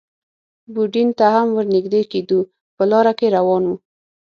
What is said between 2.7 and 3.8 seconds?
په لاره کې روان و.